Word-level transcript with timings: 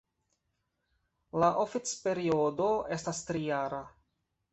La 1.43 1.49
oficperiodo 1.63 2.71
estas 2.97 3.21
tri-jara. 3.29 3.83